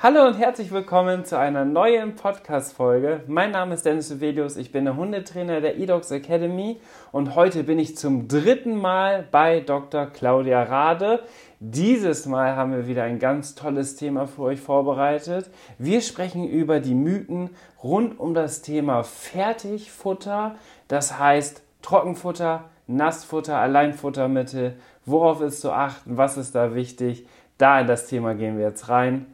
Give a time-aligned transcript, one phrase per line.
[0.00, 3.22] Hallo und herzlich willkommen zu einer neuen Podcast-Folge.
[3.26, 7.80] Mein Name ist Dennis Uvelius, ich bin der Hundetrainer der eDogs Academy und heute bin
[7.80, 10.06] ich zum dritten Mal bei Dr.
[10.06, 11.24] Claudia Rade.
[11.58, 15.50] Dieses Mal haben wir wieder ein ganz tolles Thema für euch vorbereitet.
[15.78, 17.50] Wir sprechen über die Mythen
[17.82, 20.54] rund um das Thema Fertigfutter,
[20.86, 24.76] das heißt Trockenfutter, Nassfutter, Alleinfuttermittel.
[25.06, 26.16] Worauf ist zu achten?
[26.16, 27.26] Was ist da wichtig?
[27.58, 29.26] Da in das Thema gehen wir jetzt rein.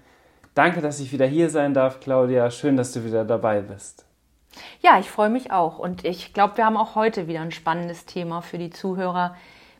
[0.55, 2.49] Danke, dass ich wieder hier sein darf, Claudia.
[2.51, 4.05] Schön, dass du wieder dabei bist.
[4.81, 5.81] Ja, ich freue mich auch.
[5.81, 9.35] Und ich glaube, wir haben auch heute wieder ein spannendes Thema für die Zuhörer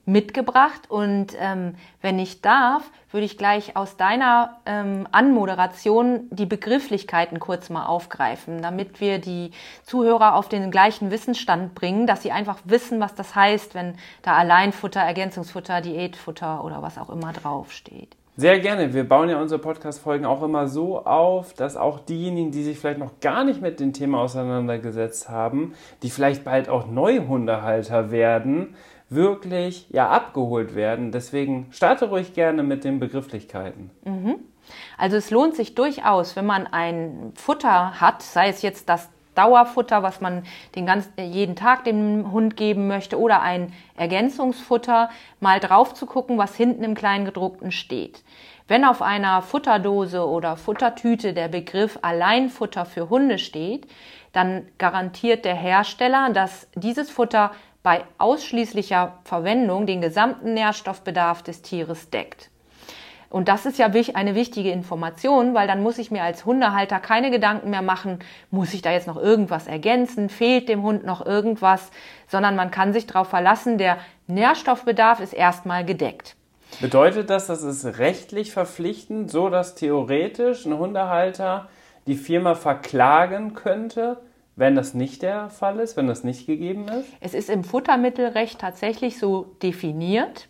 [0.05, 0.91] mitgebracht.
[0.91, 2.83] Und ähm, wenn ich darf,
[3.13, 9.53] würde ich gleich aus deiner ähm, Anmoderation die Begrifflichkeiten kurz mal aufgreifen, damit wir die
[9.85, 14.35] Zuhörer auf den gleichen Wissensstand bringen, dass sie einfach wissen, was das heißt, wenn da
[14.35, 18.17] Alleinfutter, Ergänzungsfutter, Diätfutter oder was auch immer draufsteht.
[18.37, 18.93] Sehr gerne.
[18.93, 22.99] Wir bauen ja unsere Podcast-Folgen auch immer so auf, dass auch diejenigen, die sich vielleicht
[22.99, 28.75] noch gar nicht mit dem Thema auseinandergesetzt haben, die vielleicht bald auch Neuhundehalter werden,
[29.09, 31.13] wirklich ja abgeholt werden.
[31.13, 33.93] Deswegen starte ruhig gerne mit den Begrifflichkeiten.
[34.05, 34.41] Mhm.
[34.99, 40.03] Also es lohnt sich durchaus, wenn man ein Futter hat, sei es jetzt das Dauerfutter,
[40.03, 45.11] was man den ganzen, jeden Tag dem Hund geben möchte, oder ein Ergänzungsfutter,
[45.41, 48.23] mal drauf zu gucken, was hinten im Kleingedruckten steht.
[48.67, 53.87] Wenn auf einer Futterdose oder Futtertüte der Begriff Alleinfutter für Hunde steht,
[54.33, 57.51] dann garantiert der Hersteller, dass dieses Futter
[57.83, 62.51] bei ausschließlicher Verwendung den gesamten Nährstoffbedarf des Tieres deckt.
[63.35, 67.33] Und das ist ja eine wichtige Information, weil dann muss ich mir als Hundehalter keine
[67.33, 68.21] Gedanken mehr machen,
[68.53, 71.91] muss ich da jetzt noch irgendwas ergänzen, fehlt dem Hund noch irgendwas,
[72.29, 73.99] sondern man kann sich darauf verlassen, der
[74.29, 76.37] Nährstoffbedarf ist erstmal gedeckt.
[76.81, 81.69] Bedeutet das, dass es rechtlich verpflichtend, so dass theoretisch ein Hundehalter
[82.07, 84.19] die Firma verklagen könnte,
[84.55, 87.09] wenn das nicht der Fall ist, wenn das nicht gegeben ist?
[87.19, 90.47] Es ist im Futtermittelrecht tatsächlich so definiert.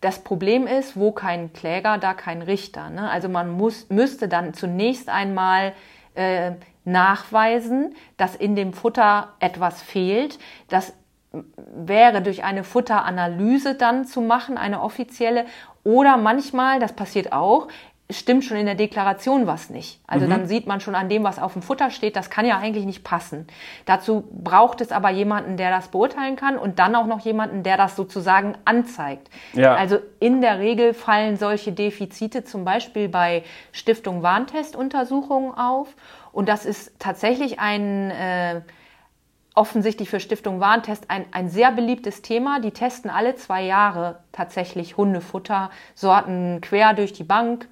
[0.00, 2.90] Das Problem ist, wo kein Kläger, da kein Richter.
[2.90, 3.10] Ne?
[3.10, 5.72] Also man muss, müsste dann zunächst einmal
[6.14, 6.52] äh,
[6.84, 10.38] nachweisen, dass in dem Futter etwas fehlt.
[10.68, 10.92] Das
[11.32, 15.46] wäre durch eine Futteranalyse dann zu machen, eine offizielle.
[15.84, 17.68] Oder manchmal, das passiert auch,
[18.10, 20.00] stimmt schon in der Deklaration was nicht.
[20.06, 20.30] Also mhm.
[20.30, 22.86] dann sieht man schon an dem, was auf dem Futter steht, das kann ja eigentlich
[22.86, 23.46] nicht passen.
[23.84, 27.76] Dazu braucht es aber jemanden, der das beurteilen kann und dann auch noch jemanden, der
[27.76, 29.28] das sozusagen anzeigt.
[29.52, 29.74] Ja.
[29.74, 35.94] Also in der Regel fallen solche Defizite zum Beispiel bei Stiftung Warntestuntersuchungen auf
[36.32, 38.62] und das ist tatsächlich ein äh,
[39.54, 42.60] offensichtlich für Stiftung Warntest ein, ein sehr beliebtes Thema.
[42.60, 47.68] Die testen alle zwei Jahre tatsächlich Hundefuttersorten quer durch die Bank,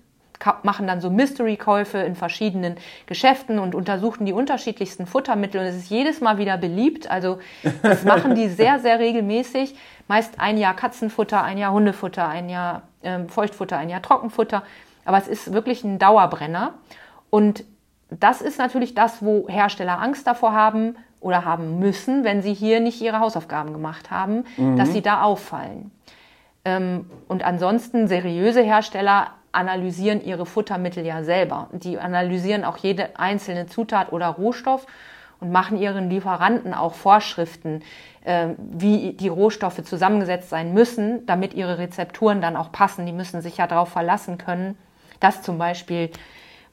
[0.62, 2.76] machen dann so Mystery-Käufe in verschiedenen
[3.06, 7.10] Geschäften und untersuchen die unterschiedlichsten Futtermittel und es ist jedes Mal wieder beliebt.
[7.10, 7.38] Also
[7.82, 9.74] das machen die sehr, sehr regelmäßig.
[10.08, 14.62] Meist ein Jahr Katzenfutter, ein Jahr Hundefutter, ein Jahr ähm, Feuchtfutter, ein Jahr Trockenfutter.
[15.04, 16.74] Aber es ist wirklich ein Dauerbrenner.
[17.30, 17.64] Und
[18.10, 22.80] das ist natürlich das, wo Hersteller Angst davor haben oder haben müssen, wenn sie hier
[22.80, 24.76] nicht ihre Hausaufgaben gemacht haben, mhm.
[24.76, 25.91] dass sie da auffallen.
[26.64, 31.68] Ähm, und ansonsten seriöse Hersteller analysieren ihre Futtermittel ja selber.
[31.72, 34.86] Die analysieren auch jede einzelne Zutat oder Rohstoff
[35.40, 37.82] und machen ihren Lieferanten auch Vorschriften,
[38.24, 43.06] äh, wie die Rohstoffe zusammengesetzt sein müssen, damit ihre Rezepturen dann auch passen.
[43.06, 44.76] Die müssen sich ja darauf verlassen können,
[45.20, 46.10] dass zum Beispiel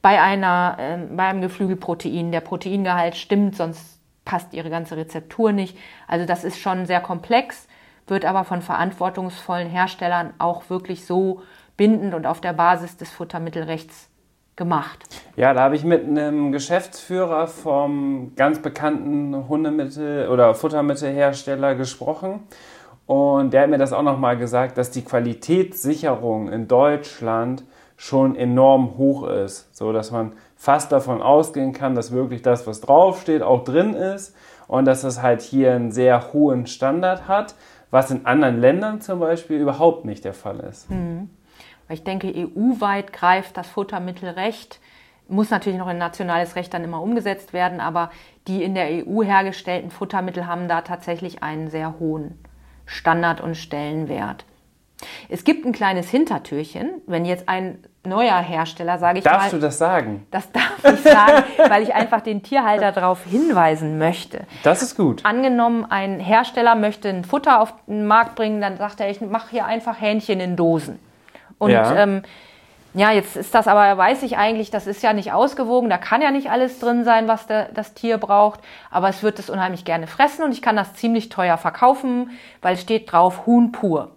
[0.02, 5.76] bei, einer, äh, bei einem Geflügelprotein der Proteingehalt stimmt, sonst passt ihre ganze Rezeptur nicht.
[6.06, 7.66] Also das ist schon sehr komplex,
[8.06, 11.42] wird aber von verantwortungsvollen Herstellern auch wirklich so
[11.76, 14.08] bindend und auf der Basis des Futtermittelrechts
[14.56, 15.04] gemacht.
[15.36, 22.40] Ja, da habe ich mit einem Geschäftsführer vom ganz bekannten Hundemittel- oder Futtermittelhersteller gesprochen.
[23.06, 27.64] Und der hat mir das auch nochmal gesagt, dass die Qualitätssicherung in Deutschland
[27.96, 32.80] schon enorm hoch ist, so dass man fast davon ausgehen kann, dass wirklich das, was
[32.80, 34.34] draufsteht, auch drin ist
[34.66, 37.54] und dass es halt hier einen sehr hohen Standard hat,
[37.90, 40.90] was in anderen Ländern zum Beispiel überhaupt nicht der Fall ist.
[40.90, 41.28] Mhm.
[41.86, 44.80] Weil ich denke, EU-weit greift das Futtermittelrecht
[45.28, 48.10] muss natürlich noch in nationales Recht dann immer umgesetzt werden, aber
[48.46, 52.38] die in der EU hergestellten Futtermittel haben da tatsächlich einen sehr hohen
[52.84, 54.44] Standard und Stellenwert.
[55.28, 59.58] Es gibt ein kleines Hintertürchen, wenn jetzt ein neuer Hersteller, sage ich Darfst mal.
[59.58, 60.26] du das sagen?
[60.30, 64.46] Das darf ich sagen, weil ich einfach den Tierhalter darauf hinweisen möchte.
[64.62, 65.24] Das ist gut.
[65.24, 69.50] Angenommen, ein Hersteller möchte ein Futter auf den Markt bringen, dann sagt er, ich mache
[69.50, 70.98] hier einfach Hähnchen in Dosen.
[71.58, 71.96] Und Ja.
[71.96, 72.22] ähm,
[72.96, 76.22] ja, jetzt ist das aber, weiß ich eigentlich, das ist ja nicht ausgewogen, da kann
[76.22, 79.84] ja nicht alles drin sein, was der, das Tier braucht, aber es wird es unheimlich
[79.84, 82.30] gerne fressen und ich kann das ziemlich teuer verkaufen,
[82.62, 84.12] weil es steht drauf Huhn pur.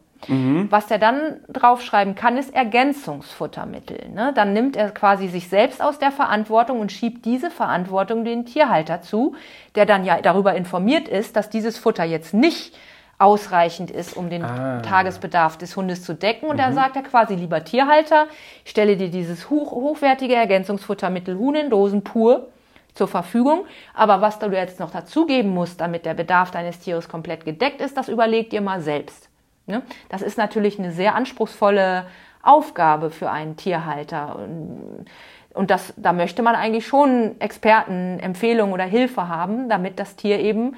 [0.71, 4.09] Was der dann draufschreiben kann, ist Ergänzungsfuttermittel.
[4.09, 4.31] Ne?
[4.33, 9.01] Dann nimmt er quasi sich selbst aus der Verantwortung und schiebt diese Verantwortung den Tierhalter
[9.01, 9.35] zu,
[9.75, 12.75] der dann ja darüber informiert ist, dass dieses Futter jetzt nicht
[13.19, 14.81] ausreichend ist, um den Ah.
[14.81, 16.47] Tagesbedarf des Hundes zu decken.
[16.49, 18.27] Und da sagt er quasi, lieber Tierhalter,
[18.63, 22.47] ich stelle dir dieses hoch, hochwertige Ergänzungsfuttermittel Huhn in Dosen pur
[22.93, 23.65] zur Verfügung.
[23.93, 27.97] Aber was du jetzt noch dazugeben musst, damit der Bedarf deines Tieres komplett gedeckt ist,
[27.97, 29.29] das überleg dir mal selbst.
[29.65, 29.81] Ne?
[30.09, 32.05] Das ist natürlich eine sehr anspruchsvolle
[32.43, 34.35] Aufgabe für einen Tierhalter.
[34.37, 35.05] Und-
[35.53, 40.39] Und das, da möchte man eigentlich schon Experten, Empfehlungen oder Hilfe haben, damit das Tier
[40.39, 40.75] eben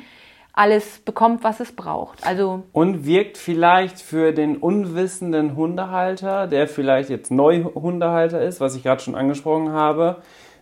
[0.59, 2.27] alles bekommt, was es braucht.
[2.27, 8.75] Also Und wirkt vielleicht für den unwissenden Hundehalter, der vielleicht jetzt neu Hundehalter ist, was
[8.75, 10.17] ich gerade schon angesprochen habe,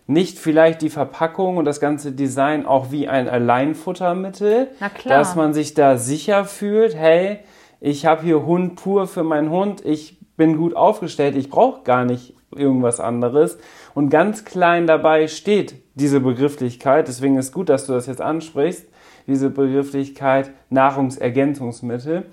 [0.06, 4.68] nicht vielleicht die Verpackung und das ganze Design auch wie ein Alleinfuttermittel,
[5.04, 7.40] dass man sich da sicher fühlt, hey,
[7.80, 12.04] ich habe hier Hund pur für meinen Hund, ich bin gut aufgestellt, ich brauche gar
[12.04, 13.58] nicht irgendwas anderes.
[13.94, 18.86] Und ganz klein dabei steht diese Begrifflichkeit, deswegen ist gut, dass du das jetzt ansprichst,
[19.28, 22.24] diese Begrifflichkeit Nahrungsergänzungsmittel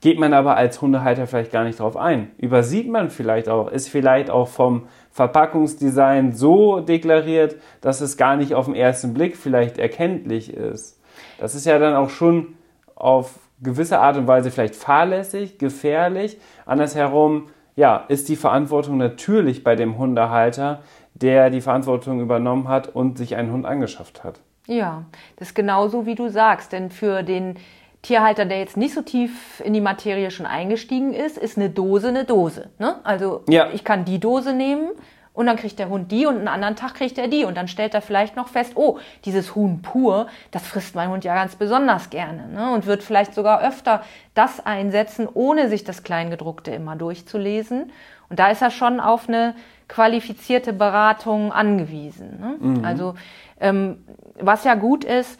[0.00, 2.30] geht man aber als Hundehalter vielleicht gar nicht drauf ein.
[2.38, 8.54] Übersieht man vielleicht auch, ist vielleicht auch vom Verpackungsdesign so deklariert, dass es gar nicht
[8.54, 11.00] auf den ersten Blick vielleicht erkenntlich ist.
[11.38, 12.54] Das ist ja dann auch schon
[12.94, 16.38] auf gewisse Art und Weise vielleicht fahrlässig, gefährlich.
[16.64, 20.80] Andersherum, ja, ist die Verantwortung natürlich bei dem Hundehalter,
[21.14, 24.40] der die Verantwortung übernommen hat und sich einen Hund angeschafft hat.
[24.70, 25.02] Ja,
[25.36, 26.72] das ist genauso wie du sagst.
[26.72, 27.56] Denn für den
[28.02, 32.08] Tierhalter, der jetzt nicht so tief in die Materie schon eingestiegen ist, ist eine Dose
[32.08, 32.70] eine Dose.
[32.78, 32.94] Ne?
[33.02, 33.68] Also Ja.
[33.72, 34.90] ich kann die Dose nehmen
[35.34, 37.44] und dann kriegt der Hund die und einen anderen Tag kriegt er die.
[37.44, 41.24] Und dann stellt er vielleicht noch fest, oh, dieses Huhn pur, das frisst mein Hund
[41.24, 42.46] ja ganz besonders gerne.
[42.46, 42.72] Ne?
[42.72, 47.90] Und wird vielleicht sogar öfter das einsetzen, ohne sich das Kleingedruckte immer durchzulesen.
[48.28, 49.56] Und da ist er schon auf eine
[49.88, 52.38] qualifizierte Beratung angewiesen.
[52.40, 52.86] Ne?
[52.86, 53.14] Also
[53.60, 54.04] ähm,
[54.38, 55.38] was ja gut ist,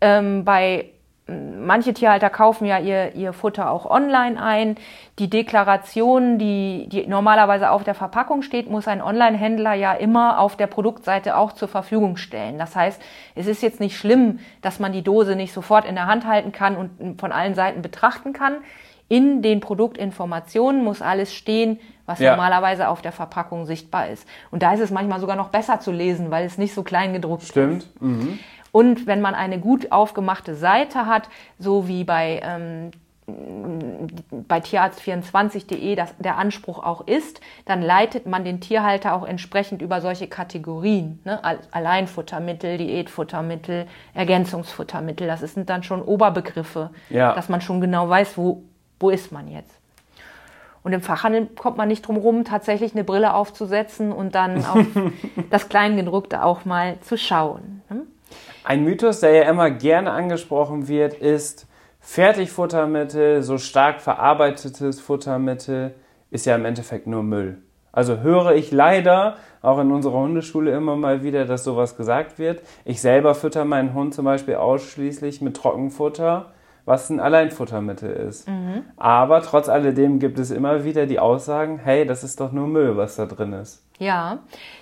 [0.00, 0.90] ähm, bei
[1.28, 4.76] manche Tierhalter kaufen ja ihr, ihr Futter auch online ein.
[5.18, 10.56] Die Deklaration, die, die normalerweise auf der Verpackung steht, muss ein Online-Händler ja immer auf
[10.56, 12.58] der Produktseite auch zur Verfügung stellen.
[12.58, 13.00] Das heißt,
[13.34, 16.52] es ist jetzt nicht schlimm, dass man die Dose nicht sofort in der Hand halten
[16.52, 18.56] kann und von allen Seiten betrachten kann.
[19.08, 22.30] In den Produktinformationen muss alles stehen, was Ja.
[22.30, 24.26] normalerweise auf der Verpackung sichtbar ist.
[24.50, 27.12] Und da ist es manchmal sogar noch besser zu lesen, weil es nicht so klein
[27.12, 27.50] gedruckt ist.
[27.50, 27.86] Stimmt?
[28.72, 31.28] Und wenn man eine gut aufgemachte Seite hat,
[31.58, 32.90] so wie bei, ähm,
[34.30, 40.00] bei tierarzt24.de das der Anspruch auch ist, dann leitet man den Tierhalter auch entsprechend über
[40.00, 41.20] solche Kategorien.
[41.24, 41.42] Ne?
[41.44, 45.26] Al- Alleinfuttermittel, Diätfuttermittel, Ergänzungsfuttermittel.
[45.26, 47.34] Das sind dann schon Oberbegriffe, Ja.
[47.34, 48.62] dass man schon genau weiß, wo,
[49.00, 49.74] wo ist man jetzt.
[50.82, 54.86] Und im Fachhandel kommt man nicht drum rum, tatsächlich eine Brille aufzusetzen und dann auf
[55.50, 57.82] das Kleingedruckte auch mal zu schauen.
[57.90, 58.02] ne?
[58.64, 61.66] Ein Mythos, der ja immer gerne angesprochen wird, ist,
[62.00, 65.94] Fertigfuttermittel, so stark verarbeitetes Futtermittel,
[66.30, 67.58] ist ja im Endeffekt nur Müll.
[67.92, 72.62] Also höre ich leider auch in unserer Hundeschule immer mal wieder, dass sowas gesagt wird.
[72.84, 76.52] Ich selber fütter meinen Hund zum Beispiel ausschließlich mit Trockenfutter,
[76.88, 78.48] was ein Alleinfuttermittel ist.
[78.96, 82.96] Aber trotz alledem gibt es immer wieder die Aussagen, hey, das ist doch nur Müll,
[82.96, 83.84] was da drin ist.
[83.98, 84.38] Ja,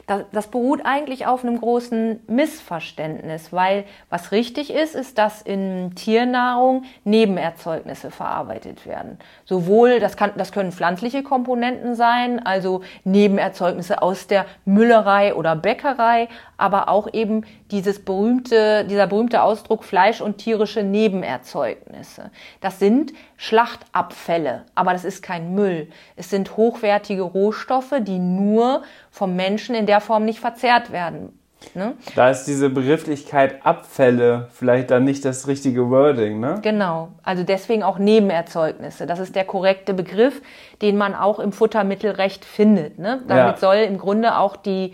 [0.06, 5.94] das, das beruht eigentlich auf einem großen Missverständnis, weil was richtig ist, ist, dass in
[5.94, 9.18] Tiernahrung Nebenerzeugnisse verarbeitet werden.
[9.46, 16.28] Sowohl, das, kann, das können pflanzliche Komponenten sein, also Nebenerzeugnisse aus der Müllerei oder Bäckerei,
[16.58, 22.30] aber auch eben dieses berühmte, dieser berühmte Ausdruck Fleisch und tierische Nebenerzeugnisse.
[22.60, 25.88] Das sind Schlachtabfälle, aber das ist kein Müll.
[26.16, 28.82] Es sind hochwertige Rohstoffe, die nur
[29.16, 31.38] vom Menschen in der Form nicht verzehrt werden.
[31.74, 31.94] Ne?
[32.14, 36.58] Da ist diese Begrifflichkeit Abfälle vielleicht dann nicht das richtige Wording, ne?
[36.60, 39.06] Genau, also deswegen auch Nebenerzeugnisse.
[39.06, 40.42] Das ist der korrekte Begriff,
[40.82, 42.98] den man auch im Futtermittelrecht findet.
[42.98, 43.22] Ne?
[43.26, 43.56] Damit Ja.
[43.56, 44.92] soll im Grunde auch die,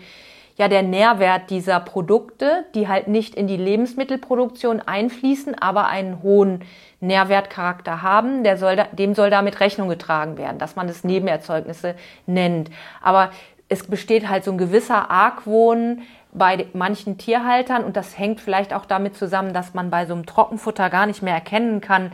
[0.55, 6.61] ja der Nährwert dieser Produkte, die halt nicht in die Lebensmittelproduktion einfließen, aber einen hohen
[7.01, 11.95] Nährwertcharakter haben, der soll da, dem soll damit Rechnung getragen werden, dass man das Nebenerzeugnisse
[12.25, 12.71] nennt.
[13.01, 13.29] Aber
[13.73, 18.85] es besteht halt so ein gewisser Argwohn bei manchen Tierhaltern und das hängt vielleicht auch
[18.85, 22.11] damit zusammen, dass man bei so einem Trockenfutter gar nicht mehr erkennen kann,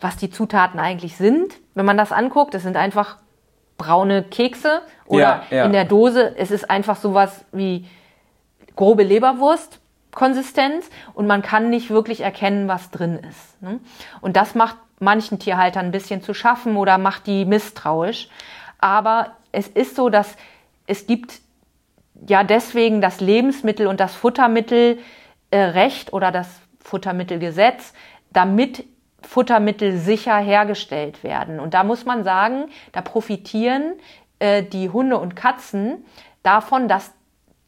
[0.00, 1.54] was die Zutaten eigentlich sind.
[1.74, 3.18] Wenn man das anguckt, es sind einfach
[3.78, 5.64] braune Kekse oder ja, ja.
[5.64, 7.86] in der Dose, es ist einfach sowas wie
[8.74, 13.60] grobe Leberwurst-Konsistenz und man kann nicht wirklich erkennen, was drin ist.
[13.62, 13.80] Ne?
[14.20, 18.28] Und das macht manchen Tierhaltern ein bisschen zu schaffen oder macht die misstrauisch.
[18.78, 20.36] Aber es ist so, dass
[20.86, 21.40] es gibt
[22.26, 26.48] ja deswegen das Lebensmittel und das Futtermittelrecht äh, oder das
[26.80, 27.92] Futtermittelgesetz,
[28.32, 28.84] damit
[29.22, 31.60] Futtermittel sicher hergestellt werden.
[31.60, 33.94] Und da muss man sagen, da profitieren
[34.38, 36.04] äh, die Hunde und Katzen
[36.42, 37.12] davon, dass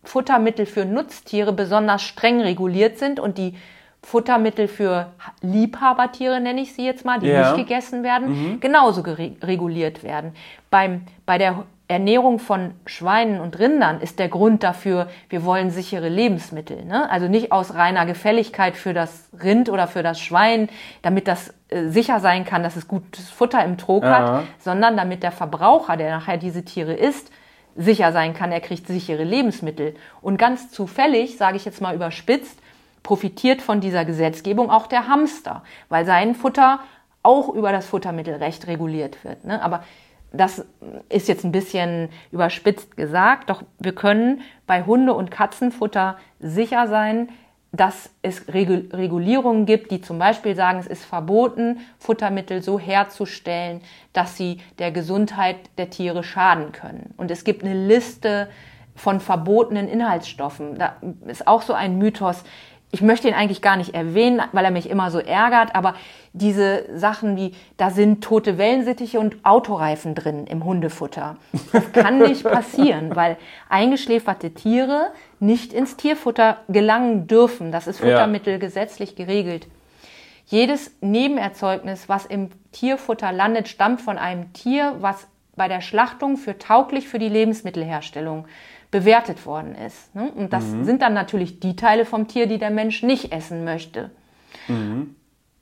[0.02, 3.54] Futtermittel für Nutztiere besonders streng reguliert sind und die
[4.02, 7.52] Futtermittel für Liebhabertiere, nenne ich sie jetzt mal, die ja.
[7.52, 8.60] nicht gegessen werden, mhm.
[8.60, 10.34] genauso reguliert werden.
[10.68, 16.08] Beim, bei der Ernährung von Schweinen und Rindern ist der Grund dafür, wir wollen sichere
[16.08, 16.84] Lebensmittel.
[16.84, 17.08] Ne?
[17.08, 20.68] Also nicht aus reiner Gefälligkeit für das Rind oder für das Schwein,
[21.02, 24.10] damit das äh, sicher sein kann, dass es gutes Futter im Trog ja.
[24.10, 27.30] hat, sondern damit der Verbraucher, der nachher diese Tiere isst,
[27.76, 29.94] sicher sein kann, er kriegt sichere Lebensmittel.
[30.20, 32.58] Und ganz zufällig, sage ich jetzt mal überspitzt,
[33.04, 36.80] profitiert von dieser Gesetzgebung auch der Hamster, weil sein Futter
[37.22, 39.44] auch über das Futtermittelrecht reguliert wird.
[39.44, 39.62] Ne?
[39.62, 39.84] Aber
[40.36, 40.64] das
[41.08, 47.28] ist jetzt ein bisschen überspitzt gesagt, doch wir können bei Hunde- und Katzenfutter sicher sein,
[47.72, 53.80] dass es Regulierungen gibt, die zum Beispiel sagen, es ist verboten, Futtermittel so herzustellen,
[54.12, 57.14] dass sie der Gesundheit der Tiere schaden können.
[57.16, 58.48] Und es gibt eine Liste
[58.94, 60.78] von verbotenen Inhaltsstoffen.
[60.78, 62.44] Da ist auch so ein Mythos,
[62.94, 65.96] ich möchte ihn eigentlich gar nicht erwähnen, weil er mich immer so ärgert, aber
[66.32, 71.36] diese Sachen wie, da sind tote Wellensittiche und Autoreifen drin im Hundefutter.
[71.72, 73.36] Das kann nicht passieren, weil
[73.68, 75.08] eingeschläferte Tiere
[75.40, 77.72] nicht ins Tierfutter gelangen dürfen.
[77.72, 78.58] Das ist Futtermittel ja.
[78.60, 79.66] gesetzlich geregelt.
[80.46, 86.58] Jedes Nebenerzeugnis, was im Tierfutter landet, stammt von einem Tier, was bei der Schlachtung für
[86.58, 88.46] tauglich für die Lebensmittelherstellung
[88.94, 90.14] bewertet worden ist.
[90.14, 90.30] Ne?
[90.36, 90.84] Und das mhm.
[90.84, 94.12] sind dann natürlich die Teile vom Tier, die der Mensch nicht essen möchte.
[94.68, 95.16] Mhm.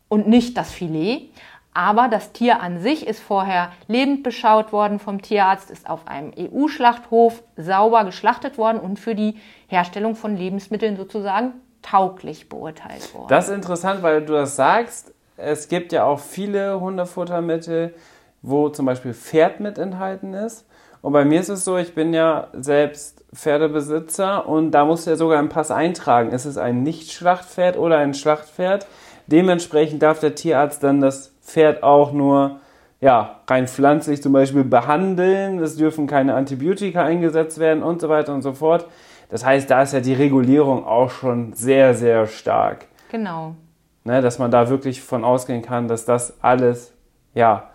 [0.09, 1.31] Und nicht das Filet.
[1.73, 6.31] Aber das Tier an sich ist vorher lebend beschaut worden vom Tierarzt, ist auf einem
[6.39, 9.37] EU-Schlachthof sauber geschlachtet worden und für die
[9.67, 13.29] Herstellung von Lebensmitteln sozusagen tauglich beurteilt worden.
[13.29, 15.15] Das ist interessant, weil du das sagst.
[15.39, 17.95] Es gibt ja auch viele Hundefuttermittel,
[18.43, 20.67] wo zum Beispiel Pferd mit enthalten ist.
[21.01, 25.17] Und bei mir ist es so, ich bin ja selbst Pferdebesitzer und da muss er
[25.17, 28.87] sogar im Pass eintragen, ist es ein Nicht-Schlachtpferd oder ein Schlachtpferd.
[29.27, 32.61] Dementsprechend darf der Tierarzt dann das Pferd auch nur
[33.01, 35.59] ja, rein pflanzlich zum Beispiel behandeln.
[35.61, 38.87] Es dürfen keine Antibiotika eingesetzt werden und so weiter und so fort.
[39.29, 42.87] Das heißt, da ist ja die Regulierung auch schon sehr, sehr stark.
[43.11, 43.57] Genau.
[44.05, 46.93] Ne, dass man da wirklich von ausgehen kann, dass das alles
[47.35, 47.71] ja,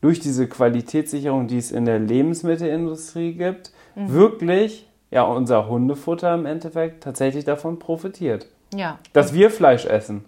[0.00, 4.12] durch diese Qualitätssicherung, die es in der Lebensmittelindustrie gibt, mhm.
[4.12, 8.46] wirklich ja unser Hundefutter im Endeffekt tatsächlich davon profitiert.
[8.74, 8.98] Ja.
[9.12, 10.24] Dass wir Fleisch essen.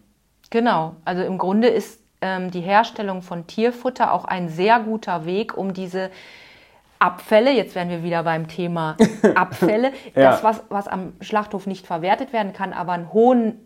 [0.50, 0.96] Genau.
[1.04, 5.72] Also im Grunde ist ähm, die Herstellung von Tierfutter auch ein sehr guter Weg, um
[5.72, 6.10] diese
[6.98, 8.96] Abfälle, jetzt wären wir wieder beim Thema
[9.34, 10.30] Abfälle, ja.
[10.30, 13.58] das, was, was am Schlachthof nicht verwertet werden kann, aber einen hohen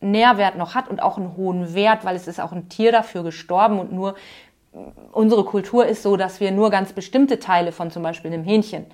[0.00, 3.22] Nährwert noch hat und auch einen hohen Wert, weil es ist auch ein Tier dafür
[3.22, 4.14] gestorben und nur
[5.12, 8.86] unsere Kultur ist so, dass wir nur ganz bestimmte Teile von zum Beispiel einem Hähnchen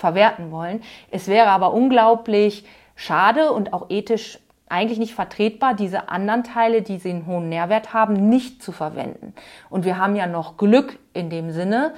[0.00, 0.82] verwerten wollen.
[1.10, 2.64] Es wäre aber unglaublich
[2.96, 4.38] schade und auch ethisch
[4.68, 9.34] eigentlich nicht vertretbar, diese anderen Teile, die sie einen hohen Nährwert haben, nicht zu verwenden.
[9.68, 11.94] Und wir haben ja noch Glück in dem Sinne,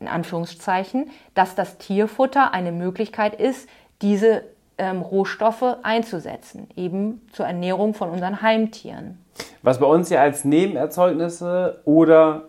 [0.00, 3.68] in Anführungszeichen, dass das Tierfutter eine Möglichkeit ist,
[4.00, 4.42] diese
[4.78, 9.18] ähm, Rohstoffe einzusetzen, eben zur Ernährung von unseren Heimtieren.
[9.62, 12.48] Was bei uns ja als Nebenerzeugnisse oder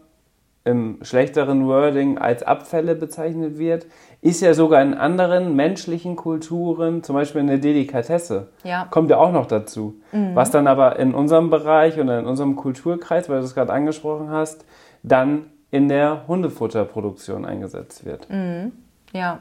[0.63, 3.87] im schlechteren Wording als Abfälle bezeichnet wird,
[4.21, 8.85] ist ja sogar in anderen menschlichen Kulturen, zum Beispiel eine Delikatesse, ja.
[8.89, 9.95] kommt ja auch noch dazu.
[10.11, 10.35] Mhm.
[10.35, 14.29] Was dann aber in unserem Bereich oder in unserem Kulturkreis, weil du es gerade angesprochen
[14.29, 14.65] hast,
[15.03, 18.29] dann in der Hundefutterproduktion eingesetzt wird.
[18.29, 18.73] Mhm.
[19.13, 19.39] Ja.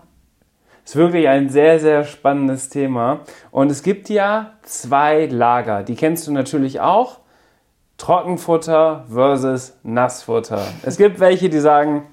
[0.84, 3.20] Ist wirklich ein sehr, sehr spannendes Thema.
[3.50, 5.82] Und es gibt ja zwei Lager.
[5.82, 7.18] Die kennst du natürlich auch.
[7.98, 10.64] Trockenfutter versus Nassfutter.
[10.84, 12.04] Es gibt welche, die sagen,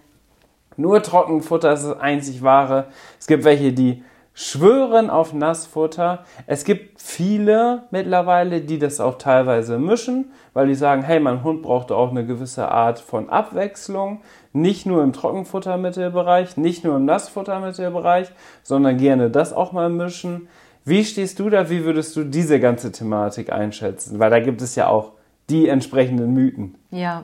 [0.78, 2.88] nur Trockenfutter ist das einzig wahre.
[3.20, 4.04] Es gibt welche, die
[4.36, 6.26] schwören auf Nassfutter.
[6.46, 11.62] Es gibt viele mittlerweile, die das auch teilweise mischen, weil die sagen, hey, mein Hund
[11.62, 14.22] braucht auch eine gewisse Art von Abwechslung.
[14.52, 20.50] Nicht nur im Trockenfuttermittelbereich, nicht nur im Nassfuttermittelbereich, sondern gerne das auch mal mischen.
[20.84, 21.70] Wie stehst du da?
[21.70, 24.20] Wie würdest du diese ganze Thematik einschätzen?
[24.20, 25.14] Weil da gibt es ja auch
[25.50, 26.76] die entsprechenden Mythen.
[26.92, 27.24] Ja,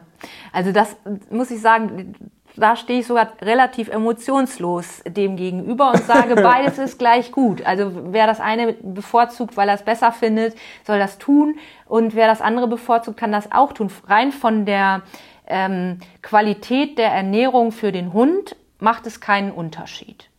[0.54, 0.96] also das
[1.30, 2.14] muss ich sagen,
[2.56, 7.66] da stehe ich sogar relativ emotionslos dem gegenüber und sage, beides ist gleich gut.
[7.66, 10.56] Also wer das eine bevorzugt, weil er es besser findet,
[10.86, 11.58] soll das tun.
[11.86, 13.90] Und wer das andere bevorzugt, kann das auch tun.
[14.08, 15.04] Rein von der
[15.48, 20.30] ähm, Qualität der Ernährung für den Hund macht es keinen Unterschied.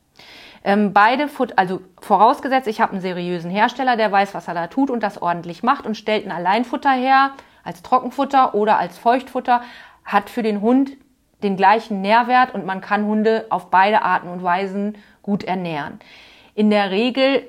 [0.65, 4.91] Ähm, beide, also vorausgesetzt, ich habe einen seriösen Hersteller, der weiß, was er da tut
[4.91, 7.33] und das ordentlich macht und stellt ein Alleinfutter her,
[7.65, 9.63] als Trockenfutter oder als Feuchtfutter,
[10.05, 10.93] hat für den Hund
[11.43, 16.01] den gleichen Nährwert und man kann Hunde auf beide Arten und Weisen gut ernähren.
[16.55, 17.43] In der Regel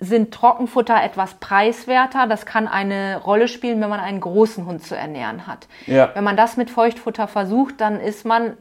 [0.00, 2.26] sind Trockenfutter etwas preiswerter.
[2.26, 5.66] Das kann eine Rolle spielen, wenn man einen großen Hund zu ernähren hat.
[5.86, 6.10] Ja.
[6.14, 8.56] Wenn man das mit Feuchtfutter versucht, dann ist man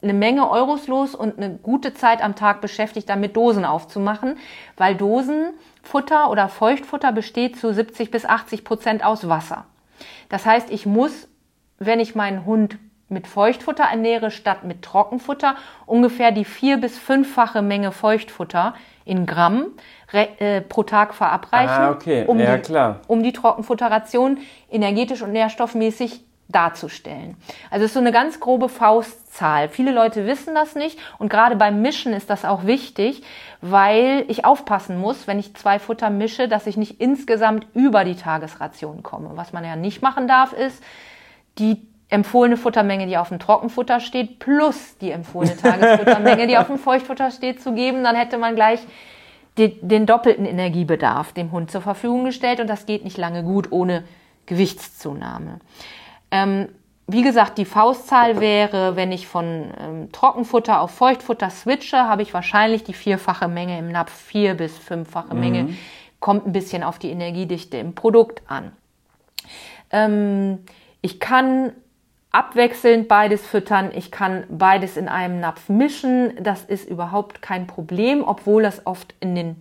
[0.00, 4.36] eine Menge Euros los und eine gute Zeit am Tag beschäftigt, damit Dosen aufzumachen,
[4.76, 9.64] weil Dosenfutter oder Feuchtfutter besteht zu 70 bis 80 Prozent aus Wasser.
[10.28, 11.28] Das heißt, ich muss,
[11.78, 17.62] wenn ich meinen Hund mit Feuchtfutter ernähre statt mit Trockenfutter, ungefähr die vier- bis fünffache
[17.62, 18.74] Menge Feuchtfutter
[19.04, 19.68] in Gramm
[20.12, 22.24] äh, pro Tag verabreichen, ah, okay.
[22.26, 23.00] um, ja, die, klar.
[23.06, 24.38] um die Trockenfutterration
[24.70, 27.36] energetisch und nährstoffmäßig darzustellen.
[27.70, 29.68] Also es ist so eine ganz grobe Faustzahl.
[29.68, 33.22] Viele Leute wissen das nicht und gerade beim Mischen ist das auch wichtig,
[33.60, 38.16] weil ich aufpassen muss, wenn ich zwei Futter mische, dass ich nicht insgesamt über die
[38.16, 39.32] Tagesration komme.
[39.34, 40.82] Was man ja nicht machen darf, ist
[41.58, 46.78] die empfohlene Futtermenge, die auf dem Trockenfutter steht, plus die empfohlene Tagesfuttermenge, die auf dem
[46.78, 48.02] Feuchtfutter steht, zu geben.
[48.04, 48.80] Dann hätte man gleich
[49.58, 53.72] die, den doppelten Energiebedarf dem Hund zur Verfügung gestellt und das geht nicht lange gut
[53.72, 54.04] ohne
[54.46, 55.60] Gewichtszunahme.
[56.30, 56.68] Ähm,
[57.06, 62.34] wie gesagt, die Faustzahl wäre, wenn ich von ähm, Trockenfutter auf Feuchtfutter switche, habe ich
[62.34, 65.40] wahrscheinlich die vierfache Menge im Napf, vier bis fünffache mhm.
[65.40, 65.68] Menge.
[66.20, 68.72] Kommt ein bisschen auf die Energiedichte im Produkt an.
[69.90, 70.58] Ähm,
[71.00, 71.72] ich kann
[72.30, 73.90] abwechselnd beides füttern.
[73.94, 76.32] Ich kann beides in einem Napf mischen.
[76.40, 79.56] Das ist überhaupt kein Problem, obwohl das oft in den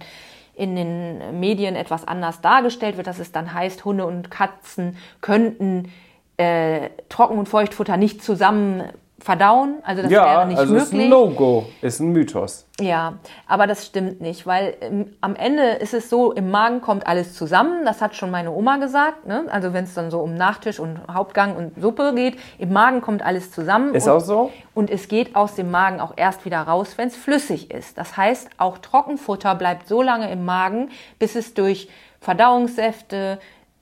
[0.57, 5.91] in den Medien etwas anders dargestellt wird, dass es dann heißt, Hunde und Katzen könnten
[6.37, 8.83] äh, Trocken- und Feuchtfutter nicht zusammen
[9.19, 9.79] verdauen.
[9.83, 10.93] Also das ja, wäre nicht also möglich.
[10.93, 12.67] Ist ein No-Go, ist ein Mythos.
[12.79, 13.13] Ja,
[13.47, 17.33] aber das stimmt nicht, weil ähm, am Ende ist es so, im Magen kommt alles
[17.33, 17.83] zusammen.
[17.85, 19.25] Das hat schon meine Oma gesagt.
[19.25, 19.45] Ne?
[19.49, 23.23] Also wenn es dann so um Nachtisch und Hauptgang und Suppe geht, im Magen kommt
[23.23, 23.95] alles zusammen.
[23.95, 24.51] Ist und, auch so.
[24.75, 27.97] Und es geht aus dem Magen auch erst wieder raus, wenn es flüssig ist.
[27.97, 33.39] Das heißt, auch Trockenfutter bleibt so lange im Magen, bis es durch Verdauungssäfte,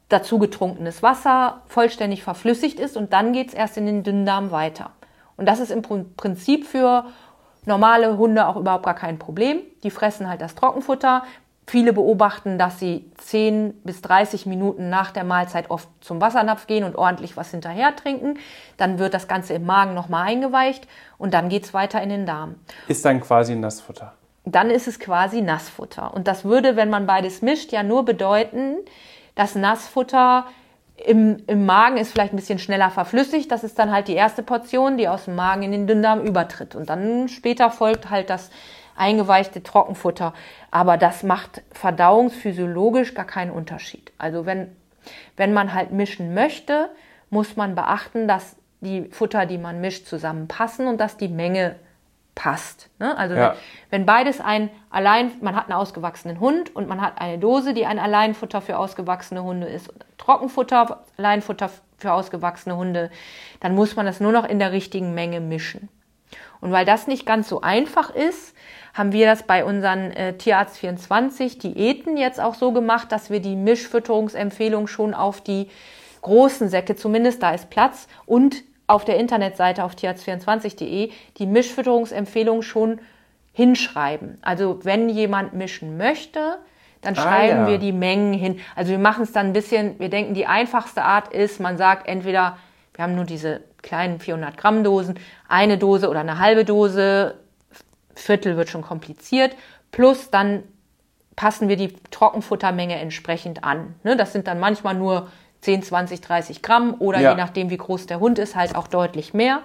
[0.10, 4.92] dazu getrunkenes Wasser vollständig verflüssigt ist und dann geht's erst in den Dünndarm weiter.
[5.38, 7.06] Und das ist im Prinzip für
[7.66, 9.60] normale Hunde auch überhaupt gar kein Problem.
[9.84, 11.24] Die fressen halt das Trockenfutter.
[11.68, 16.84] Viele beobachten, dass sie 10 bis 30 Minuten nach der Mahlzeit oft zum Wassernapf gehen
[16.84, 18.38] und ordentlich was hinterher trinken.
[18.78, 22.56] Dann wird das Ganze im Magen nochmal eingeweicht und dann geht's weiter in den Darm.
[22.88, 24.14] Ist dann quasi Nassfutter.
[24.46, 26.14] Dann ist es quasi Nassfutter.
[26.14, 28.76] Und das würde, wenn man beides mischt, ja nur bedeuten,
[29.34, 30.46] das Nassfutter
[30.98, 33.52] im, im Magen ist vielleicht ein bisschen schneller verflüssigt.
[33.52, 36.76] Das ist dann halt die erste Portion, die aus dem Magen in den Dünndarm übertritt.
[36.76, 38.50] Und dann später folgt halt das
[38.96, 40.34] eingeweichte Trockenfutter.
[40.72, 44.14] Aber das macht verdauungsphysiologisch gar keinen Unterschied.
[44.18, 44.74] Also wenn,
[45.36, 46.90] wenn man halt mischen möchte,
[47.30, 51.76] muss man beachten, dass die Futter, die man mischt, zusammenpassen und dass die Menge
[52.36, 52.90] passt.
[53.00, 53.18] Ne?
[53.18, 53.56] Also ja.
[53.90, 57.74] wenn, wenn, beides ein allein, man hat einen ausgewachsenen Hund und man hat eine Dose,
[57.74, 63.10] die ein Alleinfutter für ausgewachsene Hunde ist, Trockenfutter, Alleinfutter für ausgewachsene Hunde,
[63.62, 65.90] dann muss man das nur noch in der richtigen Menge mischen.
[66.62, 68.56] Und weil das nicht ganz so einfach ist,
[68.94, 73.40] haben wir das bei unseren äh, Tierarzt 24 Diäten jetzt auch so gemacht, dass wir
[73.40, 75.70] die Mischfütterungsempfehlung schon auf die
[76.22, 83.00] großen Säcke, zumindest da ist Platz, und auf der Internetseite auf tierarzt24.de die Mischfütterungsempfehlung schon
[83.54, 84.38] hinschreiben.
[84.42, 86.58] Also wenn jemand mischen möchte,
[87.02, 87.68] dann ah, schreiben ja.
[87.68, 88.60] wir die Mengen hin.
[88.76, 92.08] Also wir machen es dann ein bisschen, wir denken, die einfachste Art ist, man sagt
[92.08, 92.58] entweder,
[92.94, 97.36] wir haben nur diese kleinen 400 Gramm Dosen, eine Dose oder eine halbe Dose,
[98.16, 99.56] Viertel wird schon kompliziert,
[99.92, 100.64] plus dann
[101.36, 103.96] passen wir die Trockenfuttermenge entsprechend an.
[104.04, 105.30] Ne, das sind dann manchmal nur
[105.66, 107.32] 10, 20, 30 Gramm oder ja.
[107.32, 109.62] je nachdem, wie groß der Hund ist, halt auch deutlich mehr.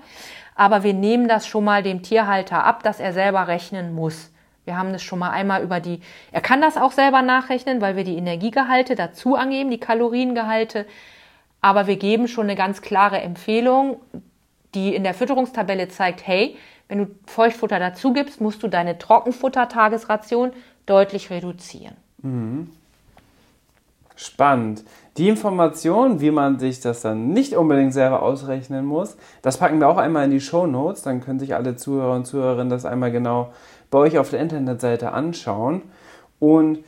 [0.55, 4.31] Aber wir nehmen das schon mal dem Tierhalter ab, dass er selber rechnen muss.
[4.65, 6.01] Wir haben das schon mal einmal über die,
[6.33, 10.87] er kann das auch selber nachrechnen, weil wir die Energiegehalte dazu angeben, die Kaloriengehalte.
[11.61, 14.01] Aber wir geben schon eine ganz klare Empfehlung,
[14.75, 16.57] die in der Fütterungstabelle zeigt, hey,
[16.89, 20.53] wenn du Feuchtfutter dazu gibst, musst du deine Trockenfutter-Tagesration
[20.87, 21.97] deutlich reduzieren.
[22.23, 22.71] Mhm.
[24.23, 24.85] Spannend.
[25.17, 29.89] Die Information, wie man sich das dann nicht unbedingt selber ausrechnen muss, das packen wir
[29.89, 31.01] auch einmal in die Show Notes.
[31.01, 33.51] Dann können sich alle Zuhörer und Zuhörerinnen das einmal genau
[33.91, 35.81] bei euch auf der Internetseite anschauen.
[36.39, 36.81] Und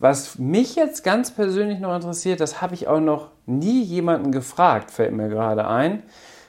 [0.00, 4.90] was mich jetzt ganz persönlich noch interessiert, das habe ich auch noch nie jemanden gefragt,
[4.90, 6.02] fällt mir gerade ein,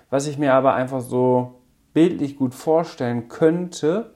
[0.09, 1.61] was ich mir aber einfach so
[1.93, 4.15] bildlich gut vorstellen könnte.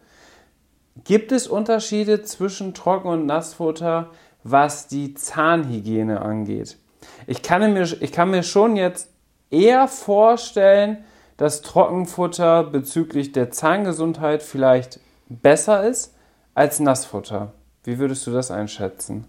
[1.03, 4.09] Gibt es Unterschiede zwischen Trocken- und Nassfutter?
[4.45, 6.77] Was die Zahnhygiene angeht.
[7.25, 9.09] Ich kann mir, ich kann mir schon jetzt
[9.49, 11.03] eher vorstellen,
[11.35, 16.13] dass Trockenfutter bezüglich der Zahngesundheit vielleicht besser ist
[16.53, 17.53] als Nassfutter.
[17.83, 19.25] Wie würdest du das einschätzen?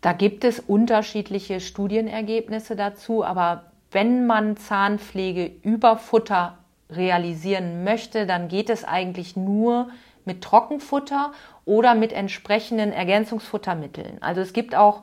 [0.00, 6.58] Da gibt es unterschiedliche Studienergebnisse dazu, aber wenn man Zahnpflege über Futter
[6.90, 9.88] realisieren möchte, dann geht es eigentlich nur
[10.26, 11.32] mit Trockenfutter
[11.64, 14.18] oder mit entsprechenden Ergänzungsfuttermitteln.
[14.20, 15.02] Also es gibt auch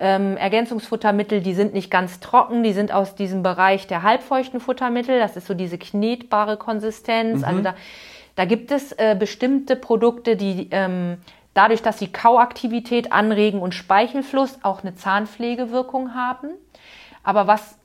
[0.00, 5.18] ähm, Ergänzungsfuttermittel, die sind nicht ganz trocken, die sind aus diesem Bereich der halbfeuchten Futtermittel.
[5.18, 7.40] Das ist so diese knetbare Konsistenz.
[7.40, 7.44] Mhm.
[7.44, 7.74] Also da,
[8.36, 11.18] da gibt es äh, bestimmte Produkte, die ähm,
[11.54, 16.50] dadurch, dass sie Kauaktivität anregen und Speichelfluss auch eine Zahnpflegewirkung haben.
[17.24, 17.76] Aber was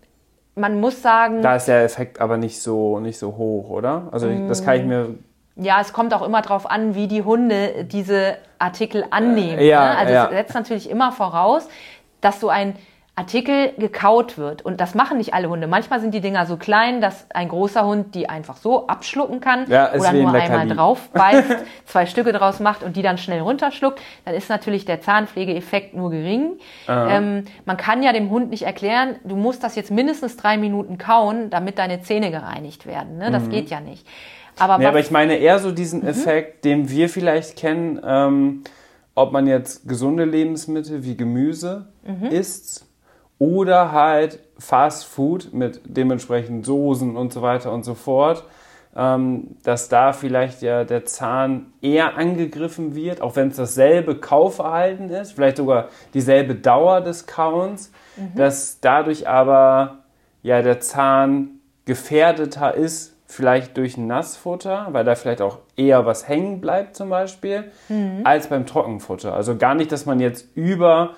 [0.56, 1.41] man muss sagen.
[1.41, 4.10] Da ist der Effekt aber nicht so, nicht so hoch, oder?
[4.12, 5.15] Also das kann ich mir
[5.56, 9.62] ja, es kommt auch immer darauf an, wie die Hunde diese Artikel annehmen.
[9.62, 9.98] Ja, ne?
[9.98, 10.26] Also ja.
[10.26, 11.68] es setzt natürlich immer voraus,
[12.22, 12.76] dass so ein
[13.16, 14.63] Artikel gekaut wird.
[14.63, 15.68] Und das machen nicht alle Hunde.
[15.68, 19.70] Manchmal sind die Dinger so klein, dass ein großer Hund die einfach so abschlucken kann
[19.70, 24.02] ja, oder nur einmal drauf beißt, zwei Stücke draus macht und die dann schnell runterschluckt.
[24.26, 26.54] Dann ist natürlich der Zahnpflegeeffekt nur gering.
[26.88, 30.98] Ähm, man kann ja dem Hund nicht erklären, du musst das jetzt mindestens drei Minuten
[30.98, 33.20] kauen, damit deine Zähne gereinigt werden.
[33.20, 33.30] Ne?
[33.30, 33.50] Das mhm.
[33.52, 34.08] geht ja nicht.
[34.58, 36.08] Aber, nee, aber ich meine eher so diesen mhm.
[36.08, 38.63] Effekt, den wir vielleicht kennen, ähm,
[39.16, 42.28] ob man jetzt gesunde Lebensmittel wie Gemüse mhm.
[42.28, 42.88] isst
[43.39, 48.46] oder halt Fast Food mit dementsprechend Soßen und so weiter und so fort,
[48.96, 55.10] ähm, dass da vielleicht ja der Zahn eher angegriffen wird, auch wenn es dasselbe Kaufverhalten
[55.10, 58.36] ist, vielleicht sogar dieselbe Dauer des Kauens, mhm.
[58.36, 60.00] dass dadurch aber
[60.44, 66.62] ja der Zahn gefährdeter ist vielleicht durch Nassfutter, weil da vielleicht auch eher was hängen
[66.62, 68.22] bleibt zum Beispiel, mhm.
[68.24, 69.34] als beim Trockenfutter.
[69.34, 71.15] Also gar nicht, dass man jetzt über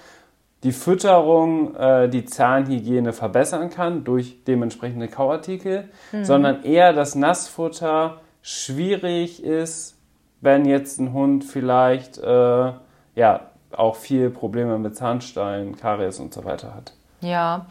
[0.63, 6.23] die Fütterung äh, die Zahnhygiene verbessern kann durch dementsprechende Kauartikel, mhm.
[6.23, 9.97] sondern eher das Nassfutter schwierig ist,
[10.39, 12.71] wenn jetzt ein Hund vielleicht äh,
[13.15, 16.93] ja auch viel Probleme mit Zahnstein, Karies und so weiter hat.
[17.19, 17.65] Ja,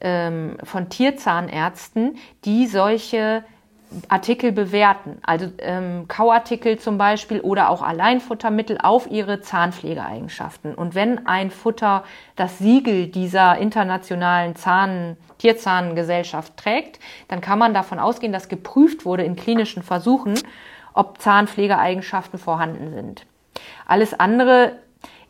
[0.03, 3.43] ähm, von Tierzahnärzten, die solche
[4.07, 10.73] Artikel bewerten, also ähm, Kauartikel zum Beispiel oder auch Alleinfuttermittel auf ihre Zahnpflegeeigenschaften.
[10.73, 12.03] Und wenn ein Futter
[12.35, 19.23] das Siegel dieser internationalen Zahn Tierzahngesellschaft trägt, dann kann man davon ausgehen, dass geprüft wurde
[19.23, 20.35] in klinischen Versuchen,
[20.93, 23.25] ob Zahnpflegeeigenschaften vorhanden sind.
[23.85, 24.73] Alles andere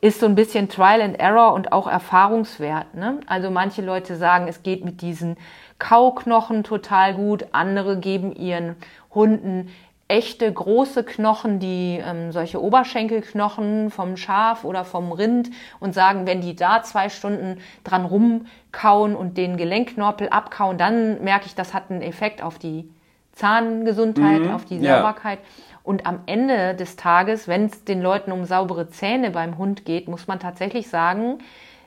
[0.03, 2.93] ist so ein bisschen Trial and Error und auch Erfahrungswert.
[2.93, 3.21] Ne?
[3.25, 5.37] Also manche Leute sagen, es geht mit diesen
[5.79, 8.75] Kauknochen total gut, andere geben ihren
[9.15, 9.69] Hunden
[10.09, 16.41] echte große Knochen, die ähm, solche Oberschenkelknochen vom Schaf oder vom Rind und sagen, wenn
[16.41, 21.89] die da zwei Stunden dran rumkauen und den Gelenkknorpel abkauen, dann merke ich, das hat
[21.89, 22.89] einen Effekt auf die
[23.31, 25.39] Zahngesundheit, mhm, auf die Sauberkeit.
[25.39, 25.72] Ja.
[25.83, 30.07] Und am Ende des Tages, wenn es den Leuten um saubere Zähne beim Hund geht,
[30.07, 31.39] muss man tatsächlich sagen,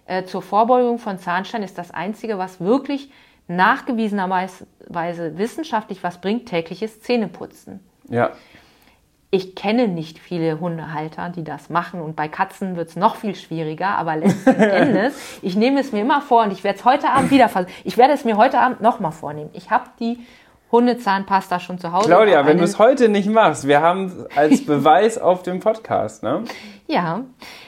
[0.05, 3.11] äh, zur Vorbeugung von Zahnstein ist das Einzige, was wirklich
[3.49, 4.67] nachgewiesenerweise
[5.39, 7.81] wissenschaftlich was bringt, tägliches Zähneputzen.
[8.09, 8.31] Ja.
[9.31, 13.35] Ich kenne nicht viele Hundehalter, die das machen und bei Katzen wird es noch viel
[13.35, 17.11] schwieriger, aber letzten Endes, ich nehme es mir immer vor und ich werde es heute
[17.11, 17.75] Abend wieder versuchen.
[17.85, 19.51] Ich werde es mir heute Abend nochmal vornehmen.
[19.53, 20.19] Ich habe die
[20.73, 22.09] Hundezahnpasta schon zu Hause.
[22.09, 26.23] Claudia, wenn du es heute nicht machst, wir haben es als Beweis auf dem Podcast,
[26.23, 26.45] ne?
[26.87, 27.23] Ja,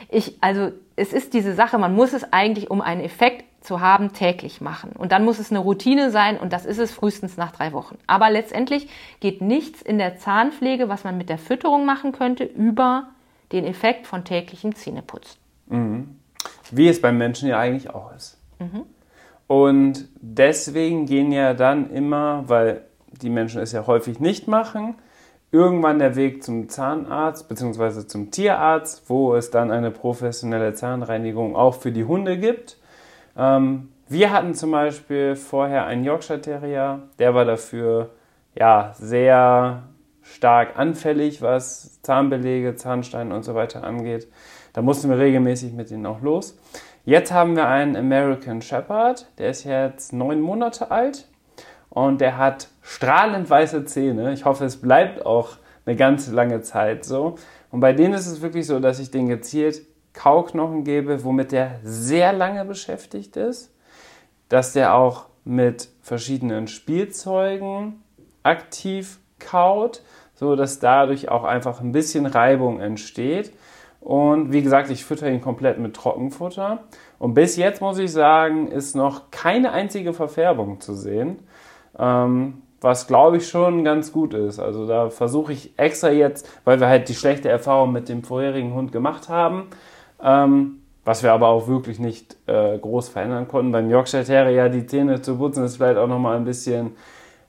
[0.09, 4.13] ich, also es ist diese Sache, man muss es eigentlich, um einen Effekt zu haben,
[4.13, 4.93] täglich machen.
[4.93, 7.99] Und dann muss es eine Routine sein und das ist es frühestens nach drei Wochen.
[8.07, 8.89] Aber letztendlich
[9.21, 13.09] geht nichts in der Zahnpflege, was man mit der Fütterung machen könnte, über
[13.53, 15.39] den Effekt von täglichem Zähneputzen.
[15.67, 16.17] Mhm.
[16.71, 18.39] Wie es beim Menschen ja eigentlich auch ist.
[18.59, 18.85] Mhm.
[19.47, 22.83] Und deswegen gehen ja dann immer, weil
[23.23, 24.97] die Menschen es ja häufig nicht machen,
[25.51, 28.07] irgendwann der Weg zum Zahnarzt bzw.
[28.07, 32.77] zum Tierarzt, wo es dann eine professionelle Zahnreinigung auch für die Hunde gibt.
[33.37, 38.11] Ähm, wir hatten zum Beispiel vorher einen Yorkshire Terrier, der war dafür
[38.55, 39.85] ja sehr
[40.23, 44.29] stark anfällig, was Zahnbelege, Zahnsteine und so weiter angeht.
[44.73, 46.59] Da mussten wir regelmäßig mit ihnen auch los.
[47.05, 51.28] Jetzt haben wir einen American Shepherd, der ist jetzt neun Monate alt
[52.07, 54.33] und der hat strahlend weiße Zähne.
[54.33, 57.35] Ich hoffe, es bleibt auch eine ganz lange Zeit so.
[57.71, 59.83] Und bei denen ist es wirklich so, dass ich den gezielt
[60.13, 63.75] Kauknochen gebe, womit der sehr lange beschäftigt ist,
[64.49, 68.03] dass der auch mit verschiedenen Spielzeugen
[68.43, 70.03] aktiv kaut,
[70.35, 73.53] so dass dadurch auch einfach ein bisschen Reibung entsteht.
[74.01, 76.85] Und wie gesagt, ich fütter ihn komplett mit Trockenfutter.
[77.19, 81.41] Und bis jetzt muss ich sagen, ist noch keine einzige Verfärbung zu sehen.
[81.97, 84.59] Ähm, was glaube ich schon ganz gut ist.
[84.59, 88.75] Also da versuche ich extra jetzt, weil wir halt die schlechte Erfahrung mit dem vorherigen
[88.75, 89.69] Hund gemacht haben,
[90.23, 93.73] ähm, was wir aber auch wirklich nicht äh, groß verändern konnten.
[93.73, 96.93] Beim Yorkshire Terrier die Zähne zu putzen ist vielleicht auch nochmal ein bisschen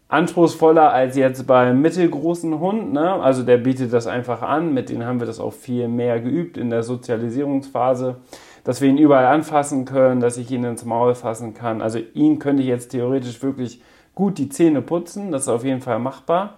[0.07, 2.93] anspruchsvoller als jetzt beim mittelgroßen Hund.
[2.93, 3.13] Ne?
[3.13, 4.73] Also der bietet das einfach an.
[4.73, 8.15] Mit denen haben wir das auch viel mehr geübt in der Sozialisierungsphase,
[8.63, 11.83] dass wir ihn überall anfassen können, dass ich ihn ins Maul fassen kann.
[11.83, 13.81] Also ihn könnte ich jetzt theoretisch wirklich
[14.19, 16.55] gut die Zähne putzen, das ist auf jeden Fall machbar.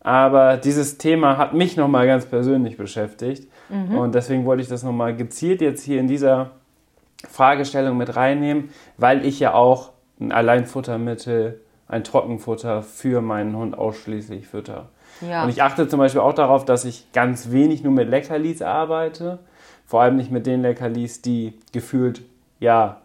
[0.00, 3.50] Aber dieses Thema hat mich nochmal ganz persönlich beschäftigt.
[3.70, 3.96] Mhm.
[3.96, 6.50] Und deswegen wollte ich das nochmal gezielt jetzt hier in dieser
[7.26, 8.68] Fragestellung mit reinnehmen,
[8.98, 14.90] weil ich ja auch ein Alleinfuttermittel, ein Trockenfutter für meinen Hund ausschließlich fütter.
[15.26, 15.44] Ja.
[15.44, 19.38] Und ich achte zum Beispiel auch darauf, dass ich ganz wenig nur mit Leckerlis arbeite.
[19.86, 22.20] Vor allem nicht mit den Leckerlis, die gefühlt,
[22.60, 23.00] ja,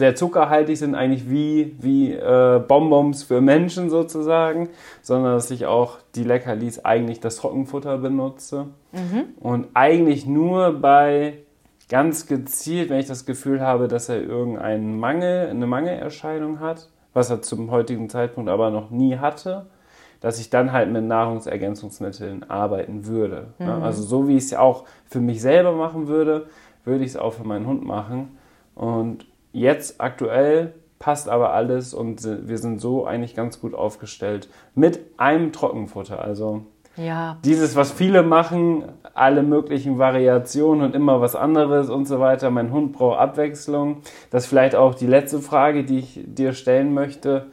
[0.00, 4.68] sehr zuckerhaltig sind, eigentlich wie, wie äh, Bonbons für Menschen sozusagen,
[5.02, 8.66] sondern dass ich auch die Leckerlis eigentlich das Trockenfutter benutze.
[8.92, 9.26] Mhm.
[9.38, 11.34] Und eigentlich nur bei
[11.88, 17.30] ganz gezielt, wenn ich das Gefühl habe, dass er irgendeinen Mangel, eine Mangelerscheinung hat, was
[17.30, 19.66] er zum heutigen Zeitpunkt aber noch nie hatte,
[20.20, 23.48] dass ich dann halt mit Nahrungsergänzungsmitteln arbeiten würde.
[23.58, 23.68] Mhm.
[23.68, 26.46] Also so wie ich es auch für mich selber machen würde,
[26.84, 28.38] würde ich es auch für meinen Hund machen.
[28.74, 35.00] Und Jetzt aktuell passt aber alles und wir sind so eigentlich ganz gut aufgestellt mit
[35.16, 36.22] einem Trockenfutter.
[36.22, 37.38] Also ja.
[37.44, 38.84] dieses, was viele machen,
[39.14, 42.50] alle möglichen Variationen und immer was anderes und so weiter.
[42.50, 44.02] Mein Hund braucht Abwechslung.
[44.30, 47.46] Das ist vielleicht auch die letzte Frage, die ich dir stellen möchte.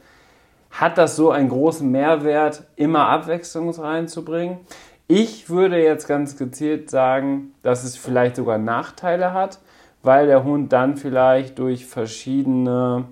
[0.70, 4.58] Hat das so einen großen Mehrwert, immer Abwechslung reinzubringen?
[5.06, 9.58] Ich würde jetzt ganz gezielt sagen, dass es vielleicht sogar Nachteile hat,
[10.02, 13.04] weil der Hund dann vielleicht durch verschiedene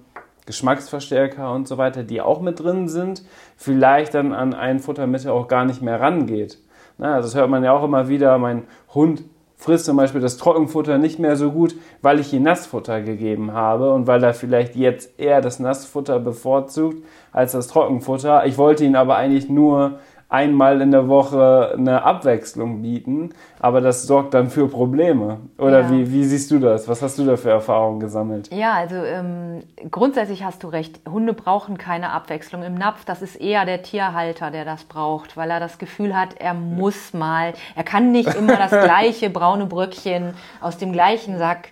[0.46, 3.22] Geschmacksverstärker und so weiter, die auch mit drin sind,
[3.56, 6.58] vielleicht dann an ein Futtermittel auch gar nicht mehr rangeht.
[6.98, 8.62] Na, das hört man ja auch immer wieder, mein
[8.94, 9.24] Hund
[9.56, 13.92] frisst zum Beispiel das Trockenfutter nicht mehr so gut, weil ich ihm Nassfutter gegeben habe
[13.92, 18.46] und weil er vielleicht jetzt eher das Nassfutter bevorzugt als das Trockenfutter.
[18.46, 24.02] Ich wollte ihn aber eigentlich nur einmal in der Woche eine Abwechslung bieten, aber das
[24.04, 25.38] sorgt dann für Probleme.
[25.56, 25.90] Oder ja.
[25.90, 26.88] wie, wie siehst du das?
[26.88, 28.52] Was hast du da für Erfahrungen gesammelt?
[28.52, 31.00] Ja, also ähm, grundsätzlich hast du recht.
[31.08, 33.04] Hunde brauchen keine Abwechslung im Napf.
[33.04, 37.14] Das ist eher der Tierhalter, der das braucht, weil er das Gefühl hat, er muss
[37.14, 41.68] mal, er kann nicht immer das gleiche braune Bröckchen aus dem gleichen Sack.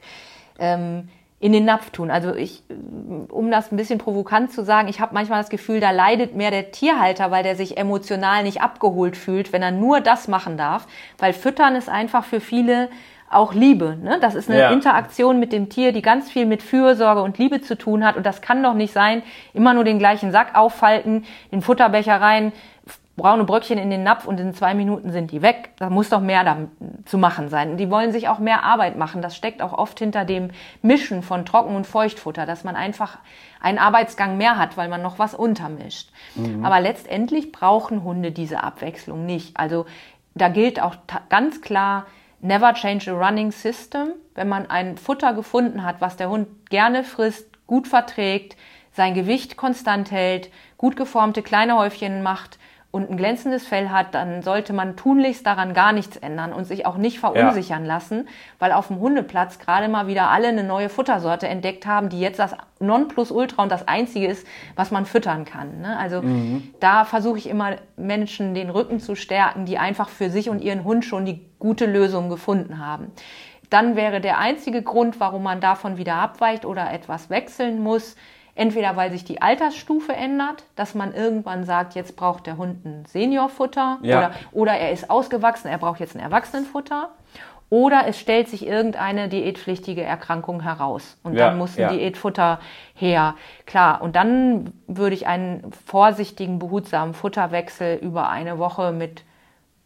[0.60, 1.08] Ähm,
[1.40, 2.10] in den Napf tun.
[2.10, 2.62] Also ich,
[3.28, 6.50] um das ein bisschen provokant zu sagen, ich habe manchmal das Gefühl, da leidet mehr
[6.50, 10.86] der Tierhalter, weil der sich emotional nicht abgeholt fühlt, wenn er nur das machen darf.
[11.18, 12.88] Weil Füttern ist einfach für viele
[13.30, 13.96] auch Liebe.
[14.00, 14.18] Ne?
[14.20, 14.70] Das ist eine ja.
[14.70, 18.16] Interaktion mit dem Tier, die ganz viel mit Fürsorge und Liebe zu tun hat.
[18.16, 22.52] Und das kann doch nicht sein, immer nur den gleichen Sack auffalten, den Futterbecher rein,
[23.16, 25.70] braune Bröckchen in den Napf und in zwei Minuten sind die weg.
[25.78, 26.56] Da muss doch mehr da
[27.04, 27.76] zu machen sein.
[27.76, 29.22] Die wollen sich auch mehr Arbeit machen.
[29.22, 30.50] Das steckt auch oft hinter dem
[30.82, 33.18] Mischen von Trocken- und Feuchtfutter, dass man einfach
[33.60, 36.10] einen Arbeitsgang mehr hat, weil man noch was untermischt.
[36.34, 36.64] Mhm.
[36.64, 39.56] Aber letztendlich brauchen Hunde diese Abwechslung nicht.
[39.56, 39.86] Also
[40.34, 40.96] da gilt auch
[41.28, 42.06] ganz klar,
[42.40, 44.08] never change a running system.
[44.34, 48.56] Wenn man ein Futter gefunden hat, was der Hund gerne frisst, gut verträgt,
[48.92, 52.58] sein Gewicht konstant hält, gut geformte kleine Häufchen macht,
[52.94, 56.86] und ein glänzendes Fell hat, dann sollte man tunlichst daran gar nichts ändern und sich
[56.86, 57.88] auch nicht verunsichern ja.
[57.88, 58.28] lassen,
[58.60, 62.38] weil auf dem Hundeplatz gerade mal wieder alle eine neue Futtersorte entdeckt haben, die jetzt
[62.38, 65.80] das Nonplusultra und das einzige ist, was man füttern kann.
[65.80, 65.98] Ne?
[65.98, 66.72] Also mhm.
[66.78, 70.84] da versuche ich immer Menschen den Rücken zu stärken, die einfach für sich und ihren
[70.84, 73.10] Hund schon die gute Lösung gefunden haben.
[73.70, 78.14] Dann wäre der einzige Grund, warum man davon wieder abweicht oder etwas wechseln muss,
[78.56, 83.04] Entweder weil sich die Altersstufe ändert, dass man irgendwann sagt, jetzt braucht der Hund ein
[83.06, 84.18] Seniorfutter ja.
[84.18, 87.10] oder, oder er ist ausgewachsen, er braucht jetzt ein Erwachsenenfutter.
[87.70, 91.88] Oder es stellt sich irgendeine diätpflichtige Erkrankung heraus und ja, dann muss ein ja.
[91.88, 92.60] Diätfutter
[92.94, 93.34] her.
[93.66, 99.24] Klar, und dann würde ich einen vorsichtigen, behutsamen Futterwechsel über eine Woche mit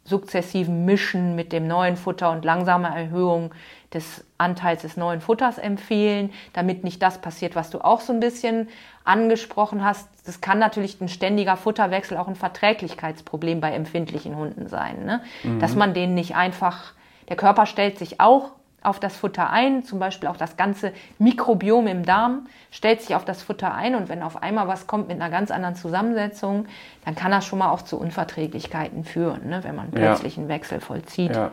[0.04, 3.54] sukzessiven Mischen mit dem neuen Futter und langsamer Erhöhung
[3.94, 8.20] des Anteils des neuen Futters empfehlen, damit nicht das passiert, was du auch so ein
[8.20, 8.68] bisschen
[9.04, 10.08] angesprochen hast.
[10.26, 15.22] Das kann natürlich ein ständiger Futterwechsel auch ein Verträglichkeitsproblem bei empfindlichen Hunden sein, ne?
[15.42, 15.58] Mhm.
[15.60, 16.92] dass man denen nicht einfach,
[17.28, 21.86] der Körper stellt sich auch auf das Futter ein, zum Beispiel auch das ganze Mikrobiom
[21.88, 25.20] im Darm stellt sich auf das Futter ein und wenn auf einmal was kommt mit
[25.20, 26.66] einer ganz anderen Zusammensetzung,
[27.04, 30.42] dann kann das schon mal auch zu Unverträglichkeiten führen, ne, wenn man plötzlich ja.
[30.42, 31.34] einen Wechsel vollzieht.
[31.34, 31.50] Ja.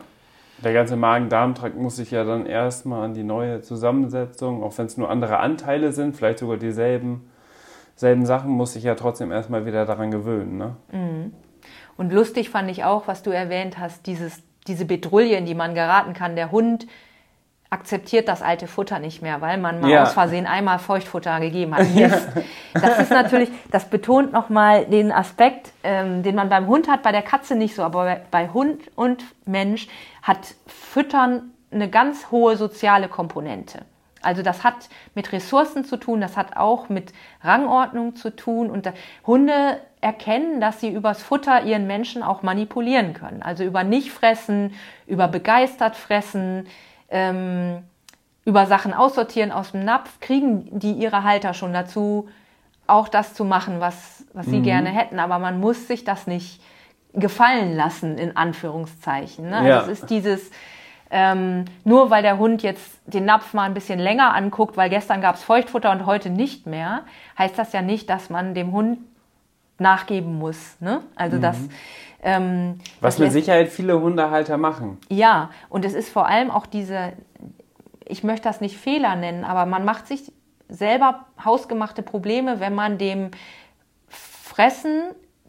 [0.64, 4.96] Der ganze Magen-Darm-Trakt muss sich ja dann erstmal an die neue Zusammensetzung, auch wenn es
[4.96, 7.30] nur andere Anteile sind, vielleicht sogar dieselben
[7.96, 10.58] selben Sachen, muss sich ja trotzdem erstmal wieder daran gewöhnen.
[10.58, 10.76] Ne?
[10.92, 11.32] Mhm.
[11.96, 16.12] Und lustig fand ich auch, was du erwähnt hast, dieses, diese in die man geraten
[16.12, 16.36] kann.
[16.36, 16.86] Der Hund
[17.70, 20.02] akzeptiert das alte Futter nicht mehr, weil man mal ja.
[20.04, 21.88] aus Versehen einmal Feuchtfutter gegeben hat.
[21.94, 22.28] Mist.
[22.74, 27.12] Das ist natürlich, das betont nochmal den Aspekt, ähm, den man beim Hund hat, bei
[27.12, 29.88] der Katze nicht so, aber bei, bei Hund und Mensch
[30.22, 33.80] hat Füttern eine ganz hohe soziale Komponente.
[34.22, 38.90] Also das hat mit Ressourcen zu tun, das hat auch mit Rangordnung zu tun und
[39.26, 43.42] Hunde erkennen, dass sie übers Futter ihren Menschen auch manipulieren können.
[43.42, 44.74] Also über nicht fressen,
[45.06, 46.66] über begeistert fressen,
[47.10, 47.82] ähm,
[48.44, 52.28] über Sachen aussortieren aus dem Napf, kriegen die ihre Halter schon dazu,
[52.86, 54.64] auch das zu machen, was, was sie mhm.
[54.64, 55.18] gerne hätten.
[55.18, 56.62] Aber man muss sich das nicht
[57.12, 59.50] gefallen lassen, in Anführungszeichen.
[59.50, 59.56] Ne?
[59.56, 59.78] Also ja.
[59.78, 60.50] Also es ist dieses,
[61.10, 65.20] ähm, nur weil der Hund jetzt den Napf mal ein bisschen länger anguckt, weil gestern
[65.20, 67.02] gab es Feuchtfutter und heute nicht mehr,
[67.38, 68.98] heißt das ja nicht, dass man dem Hund
[69.78, 70.76] nachgeben muss.
[70.80, 71.02] Ne?
[71.14, 71.42] Also mhm.
[71.42, 71.56] das
[72.22, 74.98] ähm, Was mit Sicherheit viele Hundehalter machen.
[75.08, 77.12] Ja, und es ist vor allem auch diese,
[78.04, 80.32] ich möchte das nicht Fehler nennen, aber man macht sich
[80.68, 83.30] selber hausgemachte Probleme, wenn man dem
[84.08, 85.02] Fressen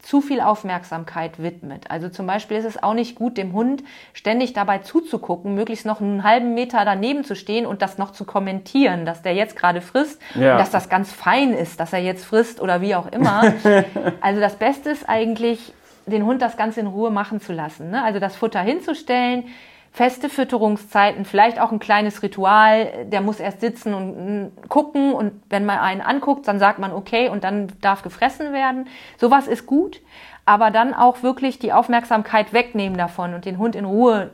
[0.08, 1.90] zu viel Aufmerksamkeit widmet.
[1.90, 6.00] Also zum Beispiel ist es auch nicht gut, dem Hund ständig dabei zuzugucken, möglichst noch
[6.00, 9.82] einen halben Meter daneben zu stehen und das noch zu kommentieren, dass der jetzt gerade
[9.82, 10.52] frisst ja.
[10.52, 13.52] und dass das ganz fein ist, dass er jetzt frisst oder wie auch immer.
[14.22, 15.74] also das Beste ist eigentlich,
[16.06, 17.90] den Hund das Ganze in Ruhe machen zu lassen.
[17.90, 18.02] Ne?
[18.02, 19.44] Also das Futter hinzustellen,
[19.92, 25.32] feste Fütterungszeiten, vielleicht auch ein kleines Ritual, der muss erst sitzen und mm, gucken und
[25.48, 28.88] wenn man einen anguckt, dann sagt man okay und dann darf gefressen werden.
[29.16, 30.00] Sowas ist gut,
[30.44, 34.30] aber dann auch wirklich die Aufmerksamkeit wegnehmen davon und den Hund in Ruhe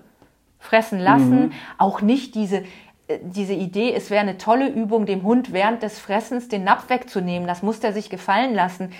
[0.58, 1.46] fressen lassen.
[1.46, 1.52] Mhm.
[1.78, 2.64] Auch nicht diese
[3.08, 6.88] äh, diese Idee, es wäre eine tolle Übung, dem Hund während des Fressens den Napf
[6.90, 7.46] wegzunehmen.
[7.46, 8.92] Das muss der sich gefallen lassen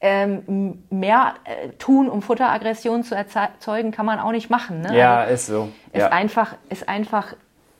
[0.00, 4.80] ähm, mehr äh, tun, um Futteraggression zu erzeugen, kann man auch nicht machen.
[4.80, 4.96] Ne?
[4.96, 5.68] Ja, also, ist so.
[5.92, 6.08] Ist, ja.
[6.08, 7.34] einfach, ist einfach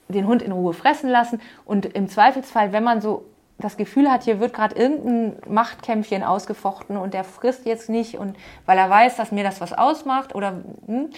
[0.07, 3.25] den Hund in Ruhe fressen lassen und im Zweifelsfall, wenn man so
[3.57, 8.35] das Gefühl hat, hier wird gerade irgendein Machtkämpfchen ausgefochten und der frisst jetzt nicht und
[8.65, 11.09] weil er weiß, dass mir das was ausmacht oder hm,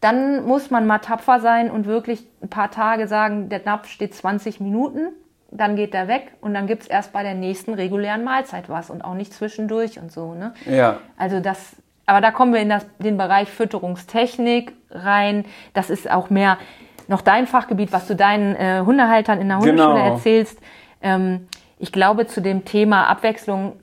[0.00, 4.14] dann muss man mal tapfer sein und wirklich ein paar Tage sagen, der Napf steht
[4.14, 5.08] 20 Minuten
[5.54, 8.90] dann geht der weg und dann gibt es erst bei der nächsten regulären Mahlzeit was
[8.90, 10.34] und auch nicht zwischendurch und so.
[10.34, 10.52] Ne?
[10.66, 10.98] Ja.
[11.16, 11.76] Also das,
[12.06, 15.44] aber da kommen wir in das, den Bereich Fütterungstechnik rein.
[15.72, 16.58] Das ist auch mehr
[17.06, 20.14] noch dein Fachgebiet, was du deinen äh, Hundehaltern in der Hundeschule genau.
[20.14, 20.58] erzählst.
[21.00, 21.46] Ähm,
[21.78, 23.74] ich glaube, zu dem Thema Abwechslung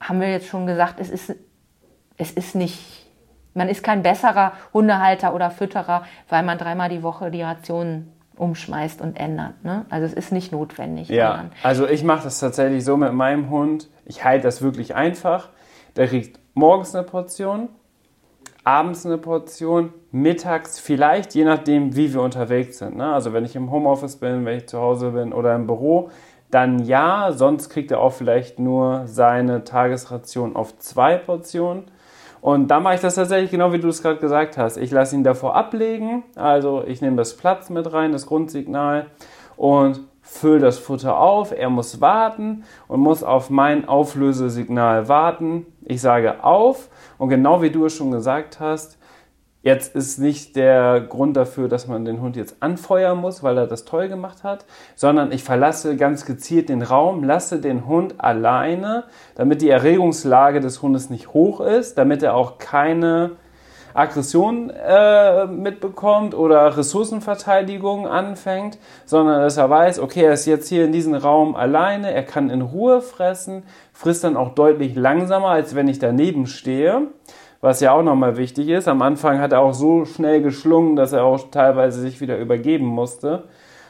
[0.00, 1.34] haben wir jetzt schon gesagt, es ist,
[2.16, 3.06] es ist nicht,
[3.52, 9.00] man ist kein besserer Hundehalter oder Fütterer, weil man dreimal die Woche die Rationen umschmeißt
[9.00, 9.64] und ändert.
[9.64, 9.86] Ne?
[9.90, 11.08] Also es ist nicht notwendig.
[11.08, 13.88] Ja, also ich mache das tatsächlich so mit meinem Hund.
[14.04, 15.48] Ich halte das wirklich einfach.
[15.96, 17.68] Der kriegt morgens eine Portion,
[18.64, 22.96] abends eine Portion, mittags vielleicht, je nachdem, wie wir unterwegs sind.
[22.96, 23.12] Ne?
[23.12, 26.10] Also wenn ich im Homeoffice bin, wenn ich zu Hause bin oder im Büro,
[26.50, 31.84] dann ja, sonst kriegt er auch vielleicht nur seine Tagesration auf zwei Portionen.
[32.40, 34.76] Und da mache ich das tatsächlich genau wie du es gerade gesagt hast.
[34.76, 39.06] Ich lasse ihn davor ablegen, also ich nehme das Platz mit rein, das Grundsignal
[39.56, 41.52] und fülle das Futter auf.
[41.52, 45.66] Er muss warten und muss auf mein Auflösesignal warten.
[45.84, 48.97] Ich sage auf und genau wie du es schon gesagt hast,
[49.68, 53.66] Jetzt ist nicht der Grund dafür, dass man den Hund jetzt anfeuern muss, weil er
[53.66, 54.64] das toll gemacht hat,
[54.94, 59.04] sondern ich verlasse ganz gezielt den Raum, lasse den Hund alleine,
[59.34, 63.32] damit die Erregungslage des Hundes nicht hoch ist, damit er auch keine
[63.92, 70.86] Aggression äh, mitbekommt oder Ressourcenverteidigung anfängt, sondern dass er weiß, okay, er ist jetzt hier
[70.86, 75.74] in diesem Raum alleine, er kann in Ruhe fressen, frisst dann auch deutlich langsamer, als
[75.74, 77.08] wenn ich daneben stehe
[77.60, 78.88] was ja auch nochmal wichtig ist.
[78.88, 82.86] Am Anfang hat er auch so schnell geschlungen, dass er auch teilweise sich wieder übergeben
[82.86, 83.44] musste.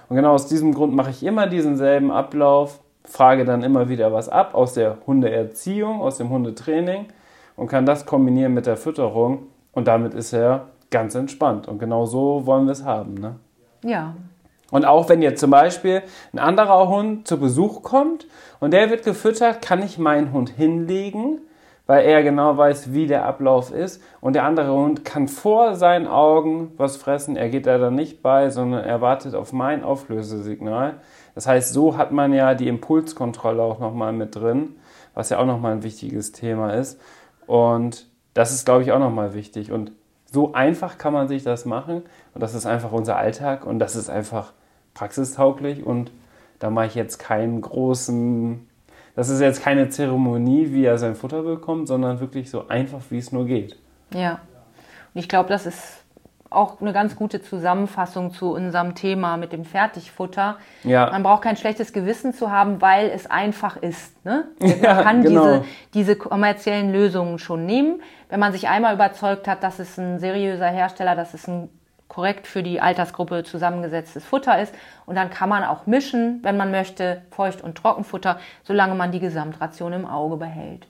[0.09, 4.13] Und genau aus diesem Grund mache ich immer diesen selben Ablauf, frage dann immer wieder
[4.13, 7.07] was ab aus der Hundeerziehung, aus dem Hundetraining
[7.57, 9.47] und kann das kombinieren mit der Fütterung.
[9.73, 11.69] Und damit ist er ganz entspannt.
[11.69, 13.15] Und genau so wollen wir es haben.
[13.15, 13.37] Ne?
[13.85, 14.15] Ja.
[14.71, 16.03] Und auch wenn jetzt zum Beispiel
[16.33, 18.27] ein anderer Hund zu Besuch kommt
[18.61, 21.41] und der wird gefüttert, kann ich meinen Hund hinlegen
[21.89, 24.03] weil er genau weiß, wie der Ablauf ist.
[24.21, 27.35] Und der andere Hund kann vor seinen Augen was fressen.
[27.35, 30.97] Er geht da dann nicht bei, sondern er wartet auf mein Auflösesignal.
[31.35, 34.77] Das heißt, so hat man ja die Impulskontrolle auch nochmal mit drin,
[35.15, 37.01] was ja auch nochmal ein wichtiges Thema ist.
[37.47, 39.73] Und das ist, glaube ich, auch nochmal wichtig.
[39.73, 39.93] Und
[40.31, 42.03] so einfach kann man sich das machen.
[42.35, 44.53] Und das ist einfach unser Alltag und das ist einfach
[44.93, 45.87] praxistauglich.
[45.87, 46.13] Und
[46.59, 48.68] da mache ich jetzt keinen großen
[49.19, 53.19] das ist jetzt keine Zeremonie, wie er sein Futter bekommt, sondern wirklich so einfach, wie
[53.19, 53.77] es nur geht.
[54.15, 54.39] Ja.
[55.13, 56.05] Und ich glaube, das ist
[56.51, 60.59] auch eine ganz gute Zusammenfassung zu unserem Thema mit dem Fertigfutter.
[60.85, 61.11] Ja.
[61.11, 64.25] Man braucht kein schlechtes Gewissen zu haben, weil es einfach ist.
[64.25, 64.45] Ne?
[64.61, 65.43] Man ja, kann genau.
[65.43, 65.65] diese,
[65.95, 68.01] diese kommerziellen Lösungen schon nehmen.
[68.29, 71.69] Wenn man sich einmal überzeugt hat, dass es ein seriöser Hersteller, dass es ein
[72.09, 74.75] korrekt für die Altersgruppe zusammengesetztes Futter ist.
[75.07, 79.21] Und dann kann man auch mischen, wenn man möchte, Feucht- und Trockenfutter, solange man die
[79.21, 80.87] Gesamtration im Auge behält.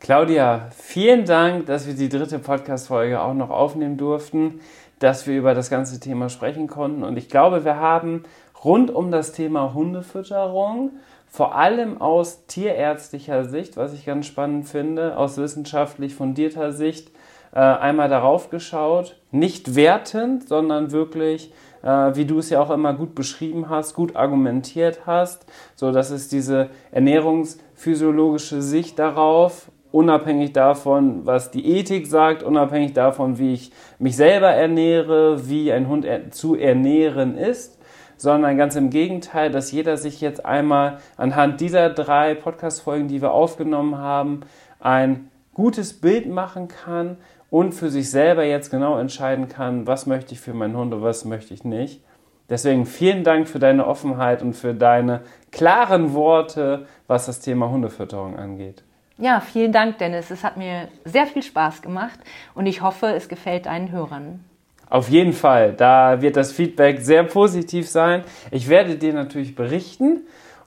[0.00, 4.60] Claudia, vielen Dank, dass wir die dritte Podcast-Folge auch noch aufnehmen durften,
[4.98, 7.04] dass wir über das ganze Thema sprechen konnten.
[7.04, 8.24] Und ich glaube, wir haben
[8.62, 10.90] rund um das Thema Hundefütterung,
[11.26, 17.10] vor allem aus tierärztlicher Sicht, was ich ganz spannend finde, aus wissenschaftlich fundierter Sicht,
[17.54, 21.52] äh, einmal darauf geschaut, nicht wertend, sondern wirklich,
[21.82, 25.46] äh, wie du es ja auch immer gut beschrieben hast, gut argumentiert hast,
[25.76, 33.38] so dass es diese ernährungsphysiologische Sicht darauf unabhängig davon, was die Ethik sagt, unabhängig davon,
[33.38, 37.78] wie ich mich selber ernähre, wie ein Hund zu ernähren ist,
[38.16, 43.30] sondern ganz im Gegenteil, dass jeder sich jetzt einmal anhand dieser drei Podcast-Folgen, die wir
[43.30, 44.40] aufgenommen haben,
[44.80, 47.16] ein gutes Bild machen kann,
[47.54, 51.02] und für sich selber jetzt genau entscheiden kann, was möchte ich für meinen Hund und
[51.02, 52.02] was möchte ich nicht.
[52.50, 55.20] Deswegen vielen Dank für deine Offenheit und für deine
[55.52, 58.82] klaren Worte, was das Thema Hundefütterung angeht.
[59.18, 60.32] Ja, vielen Dank, Dennis.
[60.32, 62.18] Es hat mir sehr viel Spaß gemacht
[62.56, 64.44] und ich hoffe, es gefällt deinen Hörern.
[64.90, 68.24] Auf jeden Fall, da wird das Feedback sehr positiv sein.
[68.50, 70.22] Ich werde dir natürlich berichten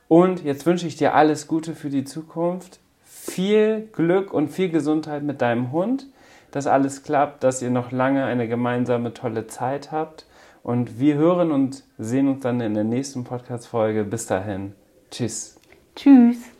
[0.08, 2.80] und jetzt wünsche ich dir alles Gute für die Zukunft.
[3.04, 6.08] Viel Glück und viel Gesundheit mit deinem Hund
[6.52, 10.26] dass alles klappt, dass ihr noch lange eine gemeinsame tolle Zeit habt.
[10.64, 14.04] Und wir hören und sehen uns dann in der nächsten Podcast-Folge.
[14.04, 14.74] Bis dahin.
[15.12, 15.60] Tschüss.
[15.96, 16.57] Tschüss.